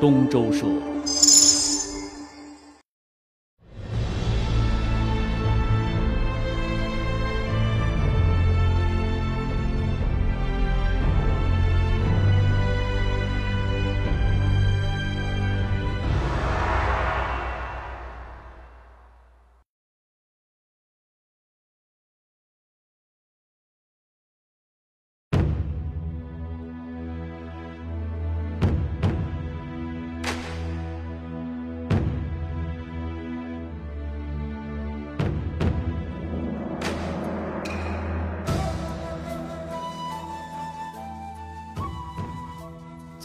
[0.00, 0.87] 东周说。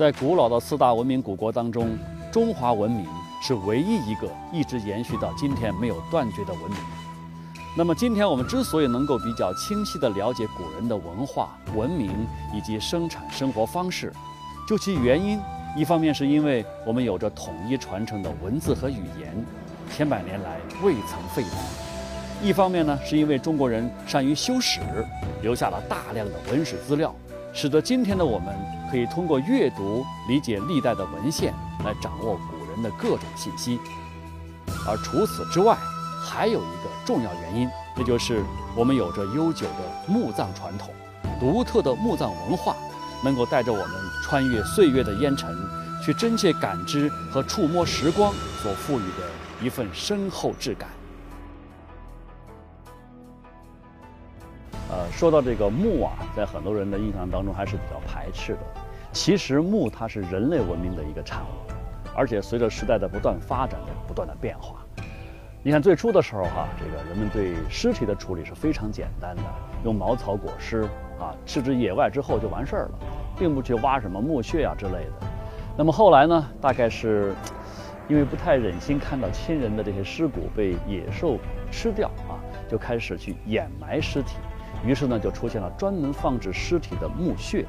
[0.03, 1.97] 在古老的四大文明古国当中，
[2.29, 3.07] 中华文明
[3.41, 6.77] 是唯一一个一直延续到今天没有断绝的文明。
[7.77, 12.11] 那么，今天我们之所以能够比较清晰地了解古人的文化、文明
[12.53, 14.11] 以及生产生活方式，
[14.67, 15.39] 究其原因，
[15.73, 19.33] 一方面是因为我们有着统一传承的文字和语言，
[19.89, 21.49] 千百年来未曾废弃；
[22.45, 24.81] 一方面呢，是因为中国人善于修史，
[25.41, 27.15] 留下了大量的文史资料。
[27.55, 28.47] 使得今天的我们
[28.93, 31.51] 可以通过阅读理解历代的文献，
[31.83, 33.79] 来掌握古人的各种信息。
[34.87, 35.75] 而除此之外，
[36.23, 38.43] 还有一个重要原因，那就是
[38.75, 40.93] 我们有着悠久的墓葬传统，
[41.39, 42.75] 独特的墓葬文化，
[43.23, 45.57] 能够带着我们穿越岁月的烟尘，
[46.05, 49.27] 去真切感知和触摸时光所赋予的
[49.59, 50.87] 一份深厚质感。
[54.91, 58.82] 呃，说到这个墓啊，在很多人的印象当中还是比较排斥的。
[59.13, 61.71] 其实墓它是人类文明的一个产物，
[62.15, 64.83] 而且随着时代的不断发展的不断的变化，
[65.61, 69.43] 你看最初的时候哈，这个人们对尸体的处理是非常简单的，
[69.85, 70.81] 用茅草裹尸
[71.19, 72.99] 啊，置之野外之后就完事儿了，
[73.37, 75.27] 并不去挖什么墓穴啊之类的。
[75.77, 77.35] 那么后来呢，大概是
[78.07, 81.37] 因为不太忍心看到亲人的这些尸骨被野兽
[81.71, 84.37] 吃掉啊，就开始去掩埋尸体。
[84.83, 87.63] 于是呢，就出现了专门放置尸体的墓穴。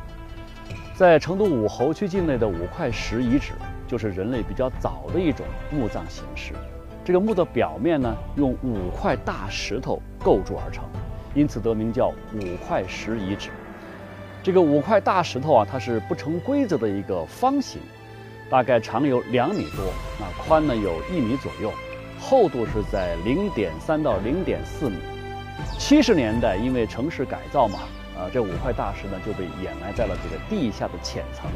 [0.97, 3.51] 在成都武侯区境内的五块石遗址，
[3.89, 6.53] 就是人类比较早的一种墓葬形式。
[7.05, 10.85] 这个墓的表面呢，用五块大石头构筑而成，
[11.35, 13.51] 因此得名叫五块石遗址。
[14.41, 17.81] 这个五块大石头啊，它是不成规则的一个方形，
[18.49, 21.73] 大概长有两米多，那宽呢有一米左右，
[22.21, 24.99] 厚度是在零点三到零点四米。
[25.77, 27.81] 七十年代，因为城市改造嘛，
[28.17, 31.51] 啊，这五块大石呢就被掩埋在了这个地下的浅层。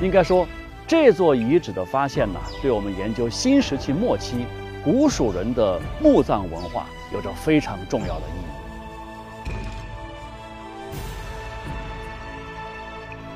[0.00, 0.46] 应该说，
[0.86, 4.46] 这座遗址的发现呢，对我们研究新石器末期
[4.82, 8.46] 古蜀人的墓葬文化有着非常重要的意义。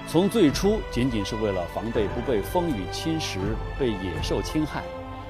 [0.08, 3.38] 从最初仅仅是为了防备不被风雨侵蚀、
[3.78, 4.82] 被野兽侵害，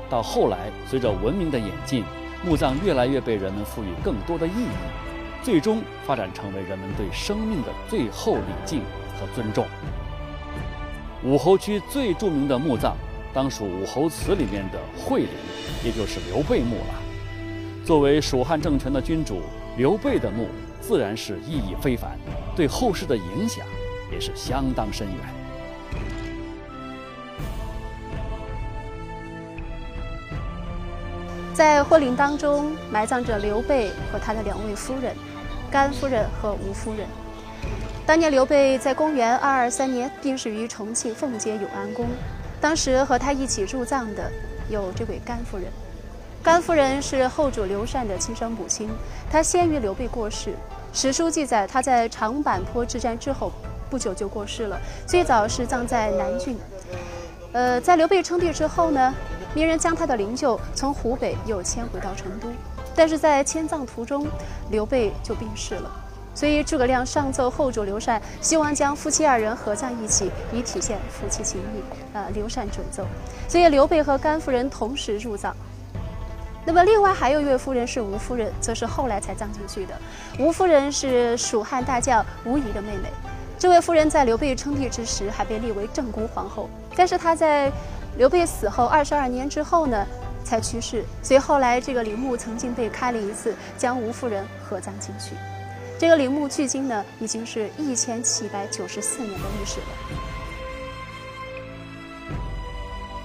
[0.08, 2.04] 到后来随着文明的演进。
[2.44, 4.68] 墓葬越来越被人们赋予更多的意义，
[5.46, 8.80] 最终发展成为人们对生命的最后礼敬
[9.16, 9.64] 和尊重。
[11.22, 12.96] 武侯区最著名的墓葬，
[13.32, 15.28] 当属武侯祠里面的惠陵，
[15.84, 16.94] 也就是刘备墓了。
[17.84, 19.40] 作为蜀汉政权的君主，
[19.76, 20.48] 刘备的墓
[20.80, 22.18] 自然是意义非凡，
[22.56, 23.64] 对后世的影响
[24.10, 25.16] 也是相当深远。
[31.54, 35.16] 在惠陵当中埋葬着刘备和他的两位夫人，
[35.76, 37.06] 甘夫人和吴夫人。
[38.06, 42.06] 当年刘备在公元二二三年病逝于重庆奉节永安宫，
[42.58, 44.32] 当时和他一起入葬的
[44.70, 45.66] 有这位甘夫人。
[46.42, 48.88] 甘夫人是后主刘禅的亲生母亲，
[49.30, 50.54] 她先于刘备过世。
[50.94, 53.52] 史书记载，她在长坂坡之战之后
[53.90, 56.56] 不久就过世了，最早是葬在南郡。
[57.52, 59.14] 呃，在刘备称帝之后呢？
[59.52, 62.48] 名人将他的灵柩从湖北又迁回到成都，
[62.96, 64.26] 但是在迁葬途中，
[64.70, 65.90] 刘备就病逝了，
[66.34, 71.82] 所以诸葛亮上奏后主刘禅，希望将夫妻二人合葬一起，以体现夫妻情谊。
[72.14, 73.04] 呃，刘禅准奏，
[73.46, 75.54] 所以刘备和甘夫人同时入葬。
[76.64, 79.94] 那么另外还有一位夫人是吴夫人，则是后来才葬进去的。
[80.38, 83.10] 吴夫人是蜀汉大将吴仪的妹妹，
[83.58, 87.70] 这位夫人在刘备称帝之时还被立为正宫皇后，但是她在。
[88.18, 90.06] 刘备死后二十二年之后呢，
[90.46, 91.04] 才去世。
[91.22, 95.34] 所以后来这个陵墓曾经被开了一次，将吴夫人合葬进去。
[95.98, 99.86] 这个陵墓距今呢，已经是一千七百九十四年的历史了。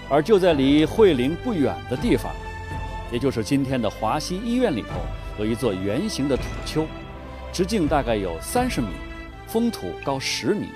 [0.10, 2.34] 而就在离惠陵不远的地方，
[3.12, 4.90] 也就是今天的华西医院里头，
[5.38, 6.86] 有一座圆形的土丘，
[7.54, 8.88] 直径大概有三十米，
[9.48, 10.70] 封土高十米。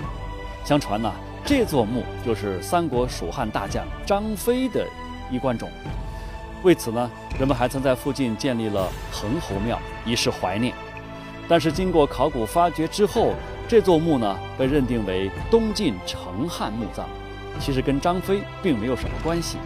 [0.63, 1.11] 相传呢。
[1.47, 4.83] 这座墓就是三国蜀汉大将张飞的
[5.31, 5.69] 衣冠冢。
[6.65, 10.73] 为此呢，人们还曾在附近建立了彭侯庙，以示怀念。
[11.47, 13.35] 但是经过考古发掘之后，
[13.67, 17.05] 这座墓呢被认定为东晋成汉墓葬，
[17.59, 19.59] 其实跟张飞并没有什么关系。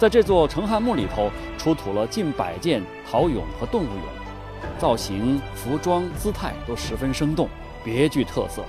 [0.00, 7.48] 在这座成汉墓里头，出土了近百件陶俑和动物俑，造型、服装、姿态都十分生动，
[7.84, 8.64] 别具特色，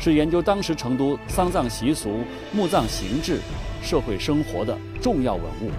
[0.00, 3.38] 是研究当时成都丧葬习俗、墓葬形制、
[3.80, 5.70] 社会生活的重要文物。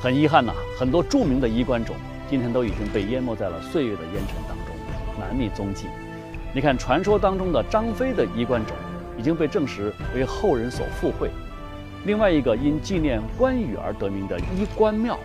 [0.00, 1.94] 很遗憾呐，很多著名的衣冠冢
[2.26, 4.74] 今天都已经被淹没在了岁月的烟尘当中，
[5.20, 5.88] 难觅踪迹。
[6.54, 8.74] 你看，传说当中的张飞的衣冠冢
[9.18, 11.28] 已经被证实为后人所附会。
[12.06, 15.20] 另外一个因纪念关羽而得名的衣冠庙，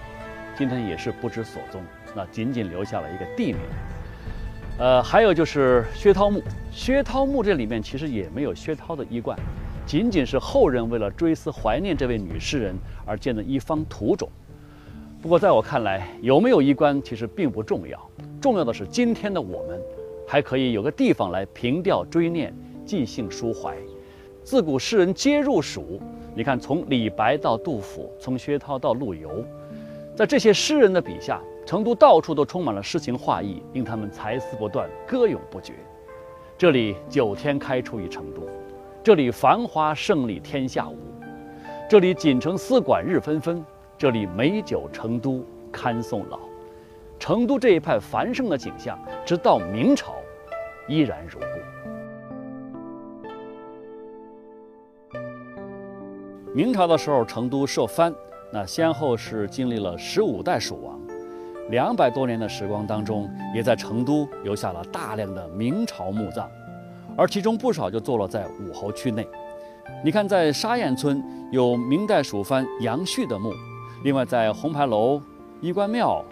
[0.57, 1.81] 今天也是不知所踪，
[2.13, 3.61] 那仅仅留下了一个地名。
[4.77, 9.39] 呃，还有就是薛涛墓，薛涛墓这里面其实也没有薛涛的衣冠，
[9.85, 12.75] 仅仅是后人为了追思怀念这位女诗人
[13.05, 14.27] 而建的一方土冢。
[15.25, 17.99] 不过，在我看来，有没有衣冠其实并不重要，
[18.39, 19.81] 重要的是今天的我们，
[20.27, 22.53] 还可以有个地方来凭吊追念、
[22.85, 23.75] 即兴抒怀。
[24.43, 25.99] 自古诗人皆入蜀，
[26.35, 29.43] 你看，从李白到杜甫，从薛涛到陆游，
[30.15, 35.73] 在这些诗人的笔下，成都到处都充满了诗情画意，令他们才思不断，歌咏不绝。
[36.55, 38.43] 这里九天开出一成都，
[39.03, 40.95] 这里繁华胜利天下无，
[41.89, 43.65] 这里锦城丝管日纷纷。
[43.97, 46.39] 这里美酒成都堪送老，
[47.17, 50.15] 成都这一派繁盛的景象，直到明朝
[50.87, 51.45] 依然如故。
[56.53, 58.13] 明朝的时候，成都设藩，
[58.51, 60.99] 那先后是经历了十五代蜀王，
[61.69, 66.49] 两百多年的时光当中，也在成都留下了大量的明朝墓葬，
[67.17, 69.25] 而其中不少就坐落在武侯区内。
[70.03, 73.53] 你看，在沙堰村有明代蜀藩杨旭的墓。
[74.05, 75.19] 另外，在红牌楼、
[75.61, 76.23] 衣冠庙、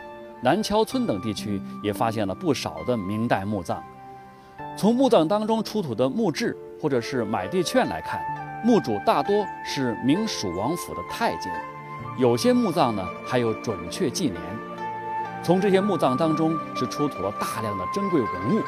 [0.43, 3.83] 南桥村等地区，也发现了不少的明代墓葬。
[4.77, 8.21] 从墓葬当中出土的墓志或者是买地券来看，
[8.63, 11.51] 墓主大多是明蜀王府的太监，
[12.19, 14.39] 有些墓葬呢还有准确纪年。
[15.41, 18.61] 从这些墓葬当中是出土了大量的珍贵文物。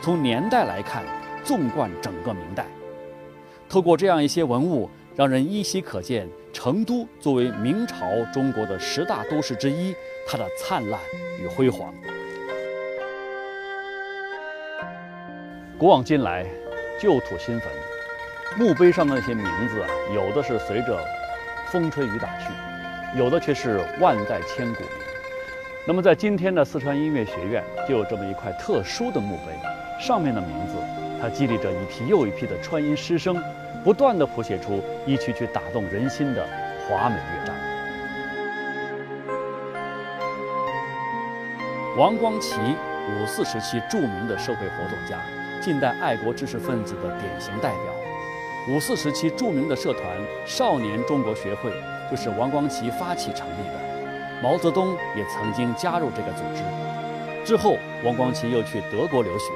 [0.00, 1.04] 从年代来看，
[1.44, 2.64] 纵贯整个明代。
[3.68, 4.88] 透过这样一些文物。
[5.16, 9.94] 让人依稀可见成都作为明朝中国的十大都市之一，
[10.26, 11.00] 它的灿烂
[11.42, 11.92] 与辉煌。
[15.78, 16.46] 古往今来，
[17.00, 17.68] 旧土新坟，
[18.58, 20.98] 墓碑上的那些名字啊，有的是随着
[21.70, 22.52] 风吹雨打去，
[23.18, 24.82] 有的却是万代千古。
[25.86, 29.52] 那么，在今天的四川音乐学院，就有这么一块特殊的墓碑，
[29.98, 30.74] 上面的名字，
[31.20, 33.42] 它激励着一批又一批的川音师生。
[33.82, 36.46] 不断地谱写出一曲曲打动人心的
[36.86, 37.54] 华美乐章。
[41.96, 42.56] 王光奇，
[43.08, 45.18] 五四时期著名的社会活动家，
[45.62, 47.80] 近代爱国知识分子的典型代表。
[48.68, 50.04] 五四时期著名的社团
[50.46, 51.72] 少年中国学会
[52.10, 53.80] 就是王光奇发起成立的，
[54.42, 56.62] 毛泽东也曾经加入这个组织。
[57.46, 59.46] 之后，王光奇又去德国留学，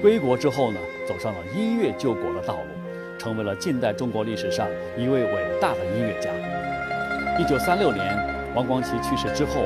[0.00, 2.75] 归国之后呢，走上了音乐救国的道路。
[3.26, 6.30] 成为了近代中国历史上一位伟大的音乐家。
[7.40, 8.16] 一九三六年，
[8.54, 9.64] 王光奇去世之后，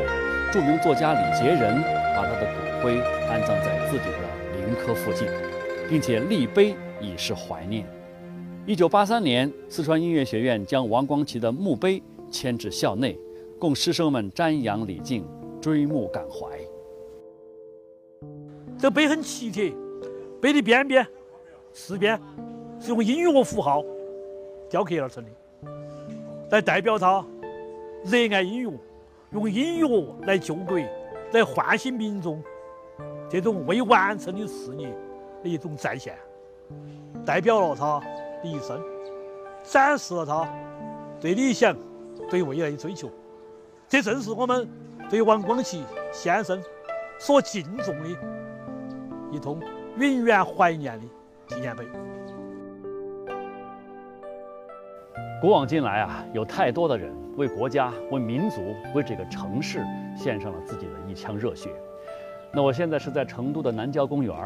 [0.51, 1.83] 著名作家李杰仁
[2.17, 2.99] 把他的骨灰
[3.29, 5.29] 安葬在自己的灵科附近，
[5.91, 7.87] 并且立碑以示怀念。
[8.65, 13.15] 一九八三年，四川音乐学院将王光奇的墓碑迁至校内，
[13.59, 15.23] 供师生们瞻仰礼敬、
[15.61, 16.49] 追慕感怀。
[18.79, 19.61] 这碑很奇特，
[20.41, 21.07] 碑的边边、
[21.75, 22.19] 四边。
[22.81, 23.85] 是用音乐符号
[24.69, 25.31] 雕刻而成的，
[26.51, 27.25] 来代表他
[28.05, 28.73] 热爱音乐，
[29.33, 30.79] 用音乐来救国，
[31.33, 32.43] 来唤醒民众
[33.29, 34.89] 这种未完成的事业
[35.43, 36.17] 的一种再现，
[37.25, 38.01] 代表了他
[38.43, 38.83] 的一生，
[39.63, 40.49] 展示了他
[41.21, 41.77] 对理想、
[42.31, 43.11] 对未来的追求。
[43.87, 44.67] 这正是我们
[45.11, 46.63] 对王光奇先生
[47.19, 48.09] 所敬重的
[49.31, 49.61] 一通
[49.99, 51.07] 永远怀念的
[51.49, 51.85] 纪念碑。
[55.41, 58.61] 古往今来啊，有太多的人为国家、为民族、
[58.95, 59.83] 为这个城市
[60.15, 61.71] 献上了自己的一腔热血。
[62.53, 64.37] 那我现在是在成都的南郊公园，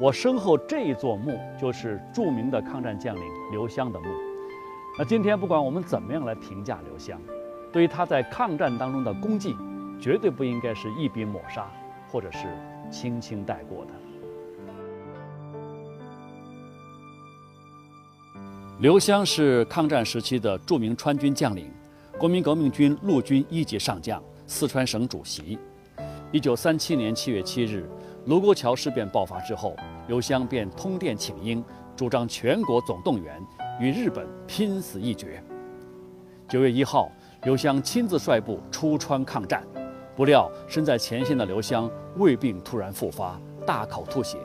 [0.00, 4.06] 我身后这一座墓就是著名的抗战将领刘湘的墓。
[4.96, 7.20] 那今天不管我们怎么样来评价刘湘，
[7.72, 9.56] 对于他在抗战当中的功绩，
[10.00, 11.66] 绝对不应该是一笔抹杀，
[12.08, 12.46] 或者是
[12.88, 13.90] 轻轻带过的。
[18.78, 21.72] 刘湘是抗战时期的著名川军将领，
[22.18, 25.58] 国民革命军陆军一级上将，四川省主席。
[26.30, 27.88] 一九三七年七月七日，
[28.26, 29.74] 卢沟桥事变爆发之后，
[30.08, 31.64] 刘湘便通电请缨，
[31.96, 33.42] 主张全国总动员，
[33.80, 35.42] 与日本拼死一决。
[36.46, 37.10] 九月一号，
[37.44, 39.66] 刘湘亲自率部出川抗战，
[40.14, 44.36] 不料身在前线的刘湘胃病突然复发，大口吐血，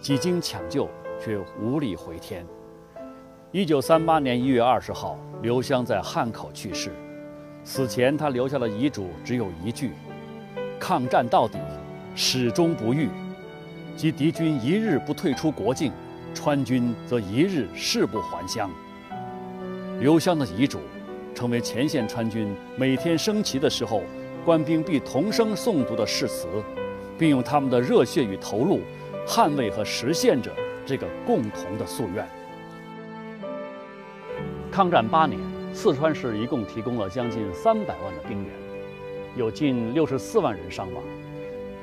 [0.00, 0.88] 几经抢救
[1.20, 2.46] 却无力回天。
[3.54, 6.90] 一九三八年一月二十号，刘湘在汉口去世。
[7.64, 9.90] 死前，他留下的遗嘱只有一句
[10.80, 11.58] ：“抗战到底，
[12.14, 13.10] 始终不渝。
[13.94, 15.92] 即敌军一日不退出国境，
[16.32, 18.70] 川军则一日誓不还乡。”
[20.00, 20.78] 刘湘的遗嘱，
[21.34, 24.02] 成为前线川军每天升旗的时候，
[24.46, 26.48] 官兵必同声诵读的誓词，
[27.18, 28.80] 并用他们的热血与投入，
[29.26, 30.50] 捍卫和实现着
[30.86, 32.26] 这个共同的夙愿。
[34.72, 35.38] 抗战八年，
[35.74, 38.50] 四川市一共提供了将近三百万的兵员，
[39.36, 41.04] 有近六十四万人伤亡。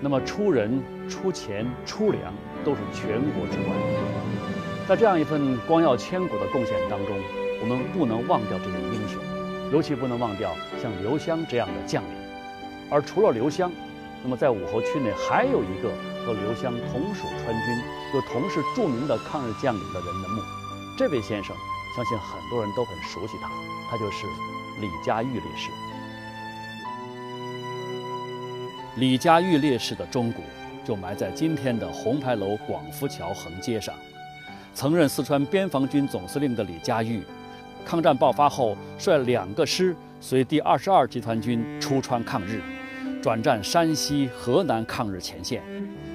[0.02, 2.34] 那么出人、出钱、出粮
[2.66, 3.78] 都是全国之冠。
[4.88, 7.16] 在这样一份光耀千古的贡献当中，
[7.62, 9.22] 我们不能忘掉这些英雄，
[9.72, 10.50] 尤其不能忘掉
[10.82, 12.10] 像刘湘这样的将领。
[12.90, 13.72] 而除了刘湘，
[14.24, 15.92] 那么在武侯区内还有一个
[16.26, 17.84] 和刘湘同属川军、
[18.16, 20.42] 又同是著名的抗日将领的人的墓。
[20.98, 21.56] 这位先生。
[21.96, 23.50] 相信很多人都很熟悉他，
[23.90, 24.26] 他就是
[24.80, 25.70] 李佳玉烈士。
[28.96, 30.42] 李佳玉烈士的钟骨
[30.84, 33.96] 就埋在今天的红牌楼广福桥横街上。
[34.74, 37.24] 曾任四川边防军总司令的李佳玉，
[37.86, 42.62] 抗战爆发后率两个师随第二十二集团军出川抗日，
[43.22, 45.62] 转战山西、河南抗日前线，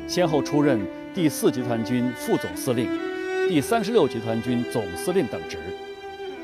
[0.07, 0.81] 先后出任
[1.15, 3.04] 第四集团军副总司令。
[3.47, 5.59] 第三十六集团军总司令等职。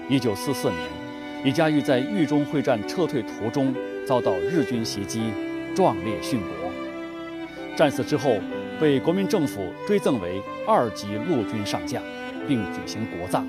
[0.09, 0.80] 一九四四年，
[1.42, 3.75] 李佳玉在豫中会战撤退途中
[4.07, 5.33] 遭到日军袭击，
[5.75, 6.71] 壮烈殉国。
[7.75, 8.37] 战死之后，
[8.78, 12.02] 被国民政府追赠为二级陆军上将，
[12.47, 13.47] 并举行国葬。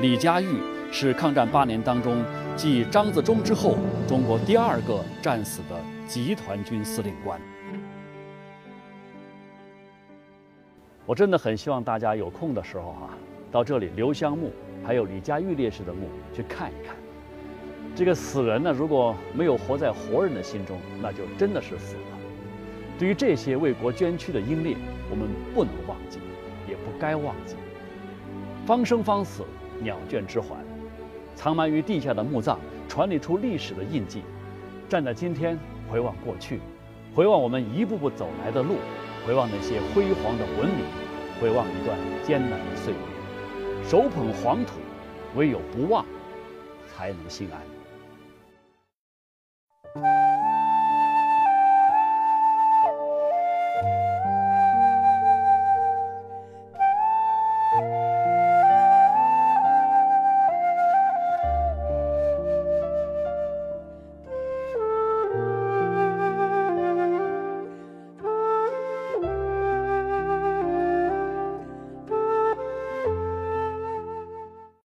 [0.00, 0.46] 李佳玉
[0.92, 2.22] 是抗战八年当中
[2.54, 7.40] 继张自忠之后，中国第二个战死的集团军司令官。
[11.06, 13.10] 我真的很希望大家有空的时候哈，
[13.52, 14.50] 到这里刘湘墓
[14.84, 16.96] 还有李佳玉烈士的墓去看一看。
[17.94, 22.18] 这个死人呢，如果没有活在活人的心中，那就真的是死了。
[22.98, 24.76] 对于这些为国捐躯的英烈，
[25.08, 26.18] 我们不能忘记，
[26.68, 27.54] 也不该忘记。
[28.66, 29.44] 方生方死，
[29.80, 30.56] 鸟倦之还。
[31.36, 32.58] 藏埋于地下的墓葬，
[32.88, 34.22] 传递出历史的印记。
[34.88, 35.56] 站在今天，
[35.88, 36.58] 回望过去，
[37.14, 38.76] 回望我们一步步走来的路。
[39.26, 40.84] 回望那些辉煌的文明，
[41.40, 42.98] 回望一段艰难的岁月，
[43.84, 44.74] 手捧黄土，
[45.34, 46.06] 唯有不忘，
[46.94, 47.75] 才能心安。